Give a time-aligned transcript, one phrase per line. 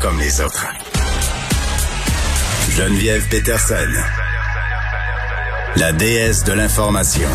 [0.00, 0.66] Comme les autres.
[2.70, 3.74] Geneviève Peterson.
[5.76, 7.28] La déesse de l'information.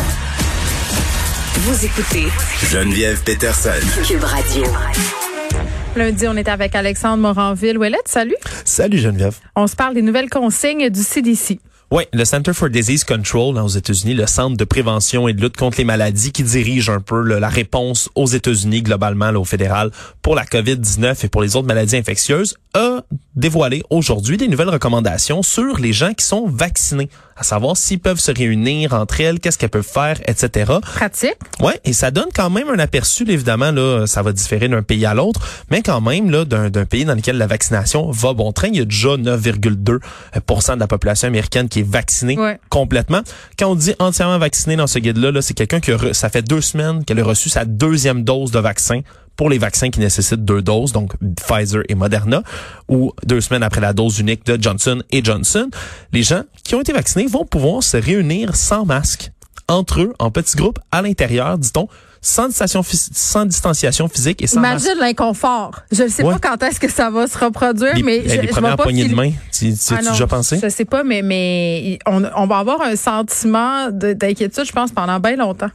[1.54, 2.28] Vous écoutez
[2.70, 3.70] Geneviève Peterson.
[4.06, 4.64] Cube Radio.
[5.96, 7.78] Lundi, on est avec Alexandre Moranville.
[7.78, 8.36] Ouellette, salut.
[8.64, 9.38] Salut Geneviève.
[9.56, 11.58] On se parle des nouvelles consignes du CDC.
[11.94, 15.42] Oui, le Center for Disease Control là, aux États-Unis, le centre de prévention et de
[15.42, 19.44] lutte contre les maladies qui dirige un peu la réponse aux États-Unis globalement là, au
[19.44, 19.90] fédéral
[20.22, 25.42] pour la COVID-19 et pour les autres maladies infectieuses, a dévoilé aujourd'hui des nouvelles recommandations
[25.42, 29.56] sur les gens qui sont vaccinés, à savoir s'ils peuvent se réunir entre elles, qu'est-ce
[29.56, 30.70] qu'elles peuvent faire, etc.
[30.82, 31.36] Pratique.
[31.60, 34.82] Ouais, et ça donne quand même un aperçu, là, évidemment, là, ça va différer d'un
[34.82, 38.52] pays à l'autre, mais quand même, là, d'un, pays dans lequel la vaccination va bon
[38.52, 38.68] train.
[38.68, 42.58] Il y a déjà 9,2% de la population américaine qui est vaccinée Ouais.
[42.68, 43.20] complètement.
[43.58, 46.28] Quand on dit entièrement vacciné dans ce guide-là, là, c'est quelqu'un qui a re- ça
[46.28, 49.00] fait deux semaines qu'elle a reçu sa deuxième dose de vaccin
[49.36, 51.12] pour les vaccins qui nécessitent deux doses, donc
[51.46, 52.42] Pfizer et Moderna,
[52.88, 55.68] ou deux semaines après la dose unique de Johnson et Johnson.
[56.12, 59.30] Les gens qui ont été vaccinés vont pouvoir se réunir sans masque
[59.68, 61.88] entre eux, en petits groupes, à l'intérieur, dit-on,
[62.20, 64.84] sans distanciation, phys- sans distanciation physique et sans masque.
[64.84, 65.80] Imagine l'inconfort.
[65.90, 66.34] Je ne sais Ouais.
[66.38, 68.72] pas quand est-ce que ça va se reproduire, Les, mais eh, je, les je premières
[68.72, 70.58] vais pas poignées de main, tu, tu Ah non, déjà pensé?
[70.62, 74.90] Je sais pas, mais, mais on, on va avoir un sentiment de- d'inquiétude, je pense,
[74.92, 75.70] pendant bien longtemps.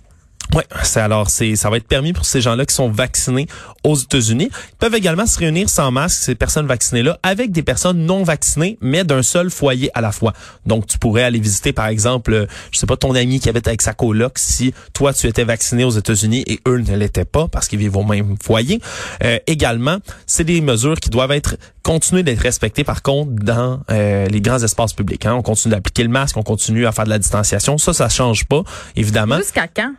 [0.58, 3.46] Oui, c'est alors c'est ça va être permis pour ces gens-là qui sont vaccinés
[3.84, 4.50] aux États-Unis.
[4.52, 8.24] Ils peuvent également se réunir sans masque ces personnes vaccinées là avec des personnes non
[8.24, 10.34] vaccinées mais d'un seul foyer à la fois.
[10.66, 13.68] Donc tu pourrais aller visiter par exemple euh, je sais pas ton ami qui habite
[13.68, 17.48] avec sa coloc si toi tu étais vacciné aux États-Unis et eux ne l'étaient pas
[17.48, 18.82] parce qu'ils vivent au même foyer.
[19.24, 24.26] Euh, également, c'est des mesures qui doivent être continuer d'être respectées par contre dans euh,
[24.26, 25.24] les grands espaces publics.
[25.28, 25.36] hein.
[25.36, 27.78] On continue d'appliquer le masque, on continue à faire de la distanciation.
[27.78, 28.64] Ça, ça change pas
[28.96, 29.94] évidemment Jusqu'à quand?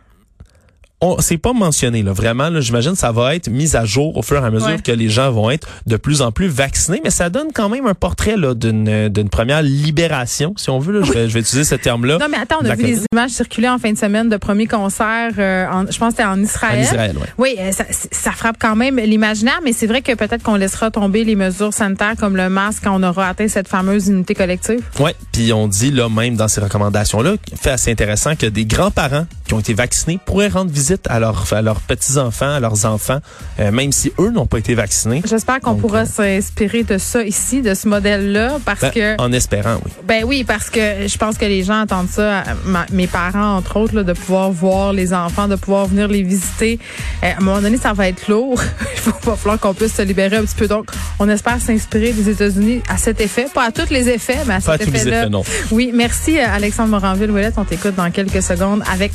[1.01, 4.21] On c'est pas mentionné là vraiment là j'imagine ça va être mis à jour au
[4.21, 4.77] fur et à mesure Ouais.
[4.81, 7.85] que les gens vont être de plus en plus vaccinés mais ça donne quand même
[7.87, 11.39] un portrait là d'une d'une première libération si on veut là, je, vais, je vais
[11.39, 13.91] utiliser ce terme là Non, mais attends, on a vu les images circuler en fin
[13.93, 16.81] de semaine de premiers concerts, euh, en- je pense que c'était en en Israël.
[16.83, 17.27] Israël ouais.
[17.37, 20.91] Oui, euh, ça, ça frappe quand même l'imaginaire, mais c'est vrai que peut-être qu'on laissera
[20.91, 24.81] tomber les mesures sanitaires comme le masque quand on aura atteint cette fameuse unité collective.
[24.99, 28.65] Ouais, puis on dit là même dans ces recommandations là, fait assez intéressant que des
[28.65, 32.85] grands-parents qui ont été vaccinés pourraient rendre visite à leurs à leurs petits-enfants, à leurs
[32.85, 33.17] enfants
[33.59, 35.23] euh, même si eux n'ont pas été vaccinés.
[35.27, 39.31] J'espère qu'on pourra euh, s'inspirer de ça ici, de ce modèle-là, parce Ben, que en
[39.33, 39.91] espérant oui.
[40.07, 43.77] Ben oui, parce que je pense que les gens attendent ça, ma- mes parents entre
[43.77, 46.77] autres, là, de pouvoir voir les enfants, de pouvoir venir les visiter.
[47.23, 48.61] Euh, à un moment donné, ça va être lourd.
[49.07, 50.67] Il va falloir qu'on puisse se libérer un petit peu.
[50.67, 54.53] Donc, on espère s'inspirer des États-Unis à cet effet, pas à tous les effets, mais
[54.55, 55.27] à cet effet-là.
[55.71, 57.55] Oui, merci euh, Alexandre Moranville-Ouellette.
[57.57, 59.11] On t'écoute dans quelques secondes avec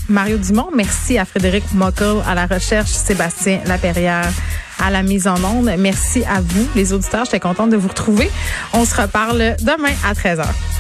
[0.75, 4.33] Merci à Frédéric Mockel à la recherche, Sébastien Laperrière
[4.83, 5.71] à la mise en onde.
[5.79, 7.25] Merci à vous, les auditeurs.
[7.25, 8.31] J'étais contente de vous retrouver.
[8.73, 10.74] On se reparle demain à 13h.